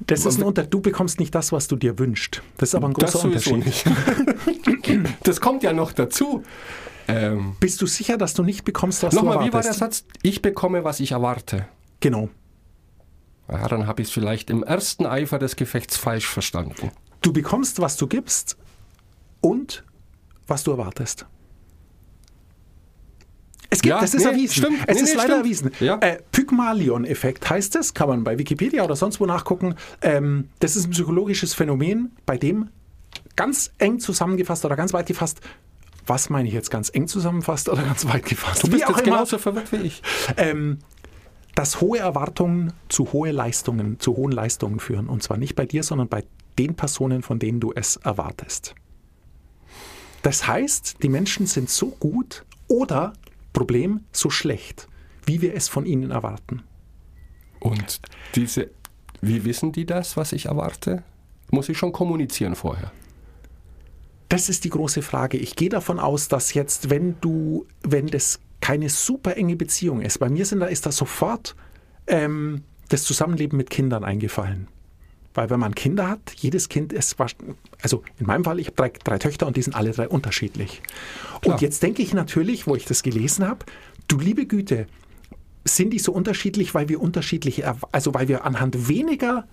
[0.00, 2.42] Das ist ein Unter du bekommst nicht das, was du dir wünschst.
[2.56, 3.92] Das ist aber ein großer sowieso Unterschied.
[5.22, 6.42] das kommt ja noch dazu.
[7.06, 9.52] Ähm, Bist du sicher, dass du nicht bekommst, was du Nochmal, erwartest?
[9.52, 10.04] wie war der Satz?
[10.22, 11.66] Ich bekomme, was ich erwarte.
[12.00, 12.30] Genau.
[13.50, 16.92] Ja, dann habe ich es vielleicht im ersten Eifer des Gefechts falsch verstanden.
[17.20, 18.56] Du bekommst, was du gibst
[19.40, 19.84] und
[20.46, 21.26] was du erwartest.
[23.72, 24.52] Es gibt, Ja, das ist nee, erwiesen.
[24.54, 24.78] stimmt.
[24.88, 25.44] Es Nee, ist nee, leider stimmt.
[25.44, 25.70] erwiesen.
[25.80, 25.98] Ja.
[26.00, 29.76] Äh, Pygmalion-Effekt heißt es, kann man bei Wikipedia oder sonst wo nachgucken.
[30.02, 32.70] Ähm, das ist ein psychologisches Phänomen, bei dem
[33.36, 35.40] ganz eng zusammengefasst oder ganz weit gefasst,
[36.06, 38.64] was meine ich jetzt ganz eng zusammengefasst oder ganz weit gefasst?
[38.64, 40.02] Du bist jetzt immer, genauso verwirrt wie ich.
[40.36, 40.78] ähm,
[41.54, 45.08] dass hohe Erwartungen zu hohe Leistungen, zu hohen Leistungen führen.
[45.08, 46.24] Und zwar nicht bei dir, sondern bei
[46.58, 48.74] den Personen, von denen du es erwartest.
[50.22, 53.12] Das heißt, die Menschen sind so gut oder,
[53.52, 54.88] Problem, so schlecht,
[55.26, 56.62] wie wir es von ihnen erwarten.
[57.58, 58.00] Und
[58.34, 58.70] diese,
[59.20, 61.02] wie wissen die das, was ich erwarte?
[61.50, 62.92] Muss ich schon kommunizieren vorher?
[64.28, 65.36] Das ist die große Frage.
[65.36, 70.18] Ich gehe davon aus, dass jetzt, wenn du, wenn das keine super enge Beziehung ist,
[70.18, 71.56] bei mir sind da ist da sofort
[72.06, 74.68] ähm, das Zusammenleben mit Kindern eingefallen.
[75.34, 77.16] Weil wenn man Kinder hat, jedes Kind ist,
[77.82, 80.82] also in meinem Fall, ich habe drei, drei Töchter und die sind alle drei unterschiedlich.
[81.40, 81.54] Klar.
[81.54, 83.64] Und jetzt denke ich natürlich, wo ich das gelesen habe,
[84.08, 84.86] du liebe Güte,
[85.64, 89.46] sind die so unterschiedlich, weil wir unterschiedliche, also weil wir anhand weniger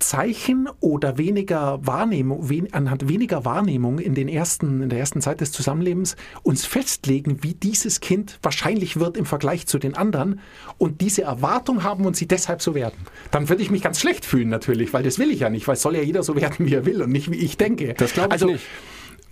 [0.00, 5.40] Zeichen oder weniger Wahrnehmung, wen, anhand weniger Wahrnehmung in, den ersten, in der ersten Zeit
[5.40, 10.40] des Zusammenlebens uns festlegen, wie dieses Kind wahrscheinlich wird im Vergleich zu den anderen
[10.78, 12.98] und diese Erwartung haben und sie deshalb so werden.
[13.30, 15.76] Dann würde ich mich ganz schlecht fühlen natürlich, weil das will ich ja nicht, weil
[15.76, 17.94] soll ja jeder so werden, wie er will und nicht wie ich denke.
[17.94, 18.66] Das glaube ich also, nicht.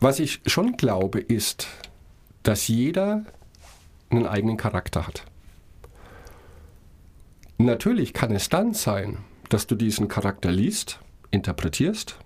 [0.00, 1.66] Was ich schon glaube, ist,
[2.42, 3.24] dass jeder
[4.10, 5.24] einen eigenen Charakter hat.
[7.58, 9.18] Natürlich kann es dann sein,
[9.48, 12.18] dass du diesen Charakter liest, interpretierst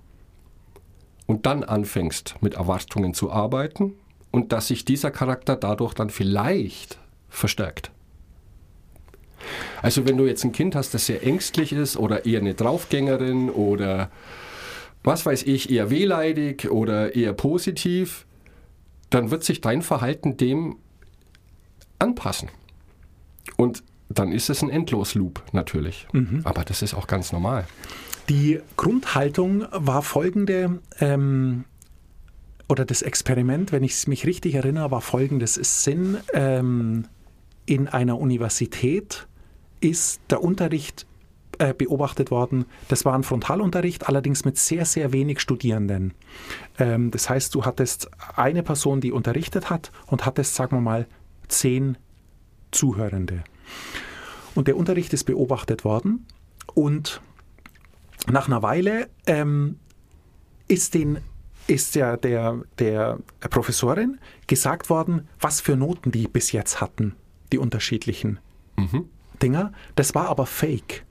[1.26, 3.94] und dann anfängst mit Erwartungen zu arbeiten
[4.30, 7.90] und dass sich dieser Charakter dadurch dann vielleicht verstärkt.
[9.82, 13.50] Also wenn du jetzt ein Kind hast, das sehr ängstlich ist oder eher eine Draufgängerin
[13.50, 14.10] oder
[15.02, 18.26] was weiß ich, eher wehleidig oder eher positiv,
[19.10, 20.76] dann wird sich dein Verhalten dem
[21.98, 22.48] anpassen.
[23.56, 23.82] Und
[24.18, 26.06] dann ist es ein Endlosloop natürlich.
[26.44, 27.66] Aber das ist auch ganz normal.
[28.28, 31.64] Die Grundhaltung war folgende, ähm,
[32.68, 35.56] oder das Experiment, wenn ich mich richtig erinnere, war folgendes.
[35.56, 37.04] Es sind ähm,
[37.66, 39.26] in einer Universität
[39.80, 41.06] ist der Unterricht
[41.58, 42.64] äh, beobachtet worden.
[42.88, 46.14] Das war ein Frontalunterricht, allerdings mit sehr, sehr wenig Studierenden.
[46.78, 51.06] Ähm, das heißt, du hattest eine Person, die unterrichtet hat und hattest, sagen wir mal,
[51.48, 51.98] zehn
[52.70, 53.44] Zuhörende.
[54.54, 56.26] Und der Unterricht ist beobachtet worden
[56.74, 57.20] und
[58.30, 59.78] nach einer Weile ähm,
[60.68, 61.18] ist, den,
[61.66, 63.18] ist der, der, der
[63.50, 67.14] Professorin gesagt worden, was für Noten die bis jetzt hatten,
[67.52, 68.38] die unterschiedlichen
[69.42, 69.72] Dinger.
[69.96, 71.04] Das war aber fake.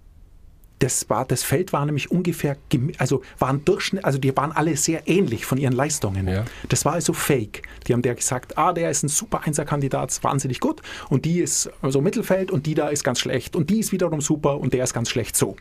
[0.81, 2.57] Das, war, das Feld war nämlich ungefähr,
[2.97, 6.27] also waren Durchschnitt, also die waren alle sehr ähnlich von ihren Leistungen.
[6.27, 6.45] Ja.
[6.69, 7.61] Das war also fake.
[7.87, 11.69] Die haben der gesagt, ah, der ist ein super Einserkandidat, wahnsinnig gut und die ist
[11.83, 14.83] so Mittelfeld und die da ist ganz schlecht und die ist wiederum super und der
[14.83, 15.55] ist ganz schlecht so.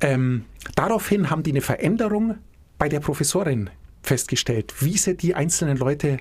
[0.00, 2.38] Ähm, daraufhin haben die eine Veränderung
[2.78, 3.68] bei der Professorin
[4.02, 6.20] festgestellt, wie sie die einzelnen Leute,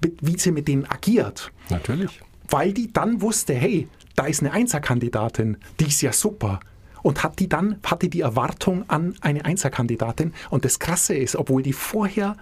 [0.00, 2.20] wie sie mit denen agiert Natürlich.
[2.50, 6.58] weil die dann wusste, hey, da ist eine Einserkandidatin, die ist ja super.
[7.06, 10.34] Und hat die dann, hatte die Erwartung an eine Einserkandidatin.
[10.50, 12.36] Und das Krasse ist, obwohl die vorher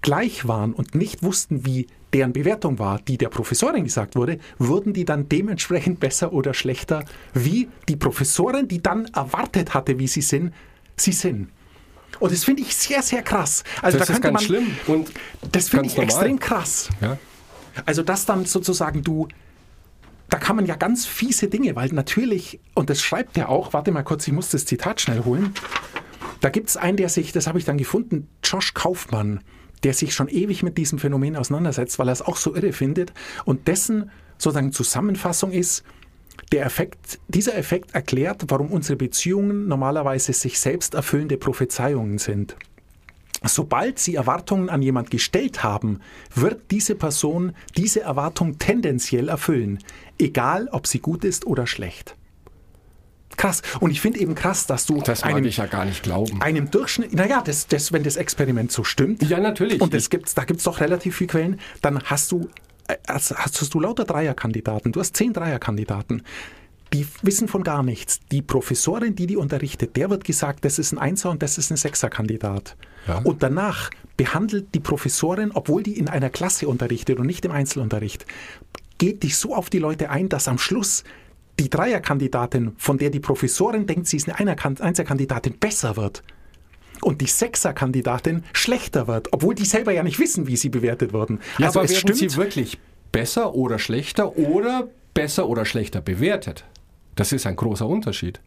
[0.00, 4.92] gleich waren und nicht wussten, wie deren Bewertung war, die der Professorin gesagt wurde, wurden
[4.92, 10.22] die dann dementsprechend besser oder schlechter, wie die Professorin, die dann erwartet hatte, wie sie
[10.22, 10.54] sind,
[10.96, 11.48] sie sind.
[12.20, 13.64] Und das finde ich sehr, sehr krass.
[13.82, 15.10] Also Das da ist ganz man, schlimm und
[15.50, 16.04] das finde ich normal.
[16.12, 16.90] extrem krass.
[17.00, 17.18] Ja.
[17.84, 19.26] Also dass dann sozusagen du,
[20.28, 23.92] da kann man ja ganz fiese Dinge, weil natürlich, und das schreibt er auch, warte
[23.92, 25.54] mal kurz, ich muss das Zitat schnell holen.
[26.40, 29.40] Da gibt es einen, der sich, das habe ich dann gefunden, Josh Kaufmann,
[29.82, 33.12] der sich schon ewig mit diesem Phänomen auseinandersetzt, weil er es auch so irre findet.
[33.44, 35.84] Und dessen sozusagen Zusammenfassung ist,
[36.52, 42.56] der Effekt, dieser Effekt erklärt, warum unsere Beziehungen normalerweise sich selbst erfüllende Prophezeiungen sind.
[43.44, 46.00] Sobald Sie Erwartungen an jemand gestellt haben,
[46.34, 49.78] wird diese Person diese Erwartung tendenziell erfüllen,
[50.18, 52.16] egal ob sie gut ist oder schlecht.
[53.36, 53.60] Krass.
[53.80, 56.40] Und ich finde eben krass, dass du Das einem, ich ja gar nicht glauben.
[56.40, 59.80] einem Durchschnitt, naja, das, das, wenn das Experiment so stimmt, Ja, natürlich.
[59.82, 62.48] und das gibt's, da gibt es doch relativ viele Quellen, dann hast du,
[62.88, 64.92] äh, hast, hast du lauter Dreierkandidaten.
[64.92, 66.22] Du hast zehn Dreierkandidaten.
[66.94, 68.20] Die wissen von gar nichts.
[68.32, 71.70] Die Professorin, die die unterrichtet, der wird gesagt, das ist ein Einser und das ist
[71.70, 72.76] ein Sechserkandidat.
[73.06, 73.18] Ja.
[73.18, 78.26] Und danach behandelt die Professorin, obwohl die in einer Klasse unterrichtet und nicht im Einzelunterricht,
[78.98, 81.04] geht die so auf die Leute ein, dass am Schluss
[81.58, 86.22] die Dreierkandidatin, von der die Professorin denkt, sie ist eine Einserkandidatin, besser wird
[87.02, 91.40] und die Sechserkandidatin schlechter wird, obwohl die selber ja nicht wissen, wie sie bewertet wurden.
[91.58, 92.30] Ja, also aber es werden stimmt.
[92.32, 92.78] sie wirklich
[93.12, 96.64] besser oder schlechter oder besser oder schlechter bewertet?
[97.14, 98.40] Das ist ein großer Unterschied.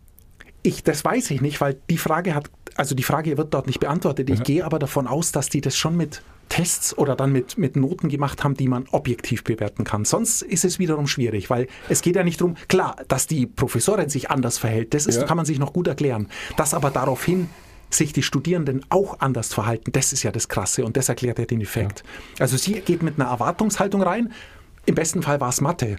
[0.62, 3.80] Ich, das weiß ich nicht, weil die Frage hat, also die Frage wird dort nicht
[3.80, 4.30] beantwortet.
[4.30, 4.44] Ich Ja.
[4.44, 8.10] gehe aber davon aus, dass die das schon mit Tests oder dann mit, mit Noten
[8.10, 10.06] gemacht haben, die man objektiv bewerten kann.
[10.06, 14.10] Sonst ist es wiederum schwierig, weil es geht ja nicht darum, klar, dass die Professorin
[14.10, 15.24] sich anders verhält, das ist, Ja.
[15.26, 16.28] kann man sich noch gut erklären.
[16.58, 17.50] Dass aber daraufhin
[17.92, 21.46] sich die Studierenden auch anders verhalten, das ist ja das Krasse und das erklärt ja
[21.46, 22.04] den Effekt.
[22.40, 24.32] Also sie geht mit einer Erwartungshaltung rein,
[24.86, 25.98] im besten Fall war es Mathe.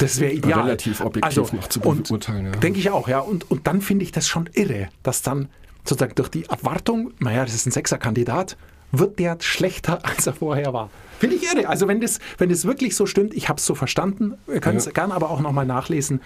[0.00, 0.62] Das wäre ideal.
[0.62, 2.52] Relativ objektiv noch zu beurteilen, ja.
[2.52, 3.20] Denke ich auch, ja.
[3.20, 5.48] Und, und dann finde ich das schon irre, dass dann
[5.84, 8.56] sozusagen durch die Erwartung, naja, das ist ein Sechserkandidat,
[8.92, 10.90] wird der schlechter, als er vorher war.
[11.18, 11.68] Finde ich irre.
[11.68, 14.78] Also wenn das, wenn das wirklich so stimmt, ich habe es so verstanden, wir können
[14.78, 14.92] es Ja.
[14.92, 16.20] gern aber auch nochmal nachlesen,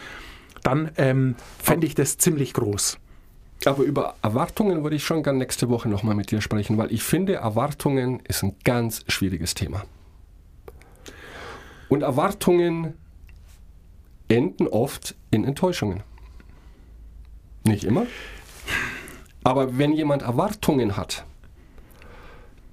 [0.63, 2.99] dann ähm, fände ich das ziemlich groß.
[3.67, 7.03] Aber über Erwartungen würde ich schon gerne nächste Woche nochmal mit dir sprechen, weil ich
[7.03, 9.85] finde, Erwartungen ist ein ganz schwieriges Thema.
[11.89, 12.95] Und Erwartungen
[14.29, 16.03] enden oft in Enttäuschungen.
[17.65, 18.07] Nicht immer.
[19.43, 21.25] Aber wenn jemand Erwartungen hat,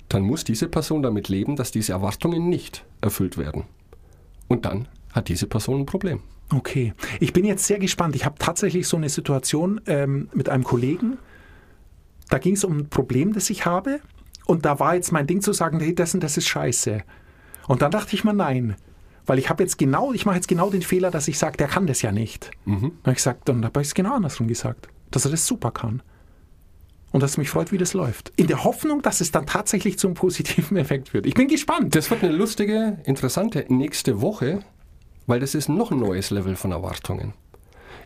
[0.09, 3.63] dann muss diese Person damit leben, dass diese Erwartungen nicht erfüllt werden.
[4.47, 6.21] Und dann hat diese Person ein Problem.
[6.53, 8.15] Okay, ich bin jetzt sehr gespannt.
[8.15, 11.17] Ich habe tatsächlich so eine Situation ähm, mit einem Kollegen.
[12.29, 14.01] Da ging es um ein Problem, das ich habe.
[14.45, 17.03] Und da war jetzt mein Ding zu sagen, hey, das und das ist scheiße.
[17.67, 18.75] Und dann dachte ich mir, nein.
[19.31, 21.69] Weil ich habe jetzt genau, ich mache jetzt genau den Fehler, dass ich sage, der
[21.69, 22.51] kann das ja nicht.
[22.65, 22.91] Mhm.
[23.03, 26.03] Habe ich gesagt, dann habe ich es genau andersrum gesagt, dass er das super kann.
[27.13, 28.33] Und dass es mich freut, wie das läuft.
[28.35, 31.25] In der Hoffnung, dass es dann tatsächlich zum positiven Effekt wird.
[31.25, 31.95] Ich bin gespannt.
[31.95, 34.65] Das wird eine lustige, interessante nächste Woche,
[35.27, 37.33] weil das ist noch ein neues Level von Erwartungen.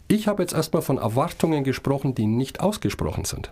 [0.08, 3.52] Ich habe jetzt erstmal von Erwartungen gesprochen, die nicht ausgesprochen sind.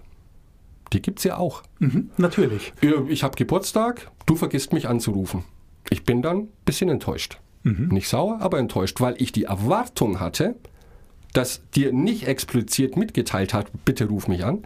[0.93, 1.63] Die gibt es ja auch.
[1.79, 2.71] Mhm, natürlich.
[3.07, 5.43] Ich habe Geburtstag, du vergisst mich anzurufen.
[5.89, 7.39] Ich bin dann ein bisschen enttäuscht.
[7.63, 7.89] Mhm.
[7.89, 10.56] Nicht sauer, aber enttäuscht, weil ich die Erwartung hatte,
[11.34, 14.65] dass dir nicht explizit mitgeteilt hat, bitte ruf mich an.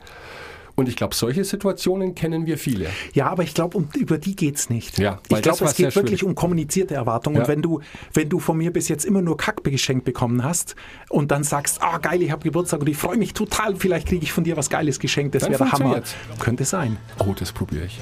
[0.78, 2.86] Und ich glaube, solche Situationen kennen wir viele.
[3.14, 5.00] Ja, aber ich glaube, um, über die geht es nicht.
[5.00, 7.38] Ja, ich glaube, es geht wirklich um kommunizierte Erwartungen.
[7.38, 7.42] Ja.
[7.42, 7.82] Und wenn du,
[8.14, 10.76] wenn du von mir bis jetzt immer nur Kack geschenkt bekommen hast
[11.10, 14.22] und dann sagst, ah geil, ich habe Geburtstag und ich freue mich total, vielleicht kriege
[14.24, 16.04] ich von dir was Geiles geschenkt, das wäre der Hammer.
[16.38, 16.98] Könnte sein.
[17.18, 18.00] Oh, das probiere ich.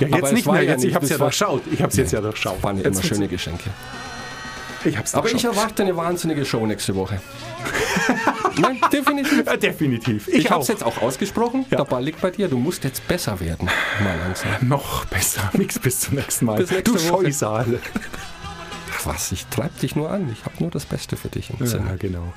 [0.00, 1.62] Ja, jetzt aber nicht mehr, jetzt, ja ich habe es ja durchschaut.
[1.70, 2.62] Ich habe es nee, jetzt ja durchschaut.
[2.62, 3.68] Waren ja immer schöne Geschenke.
[4.84, 7.20] Ich hab's Aber ich erwarte eine wahnsinnige Show nächste Woche.
[8.58, 9.46] Nein, definitiv.
[9.46, 10.28] Ja, definitiv.
[10.28, 11.66] Ich, ich habe es jetzt auch ausgesprochen.
[11.70, 11.78] Ja.
[11.78, 12.48] Der Ball liegt bei dir.
[12.48, 13.68] Du musst jetzt besser werden.
[14.02, 14.50] Mal langsam.
[14.68, 15.50] Noch besser.
[15.54, 16.58] Nix bis zum nächsten Mal.
[16.58, 17.80] Nächste du Scheusal.
[19.04, 19.32] Was?
[19.32, 20.30] Ich treib dich nur an.
[20.32, 21.86] Ich habe nur das Beste für dich im Sinne.
[21.90, 22.32] Ja, genau.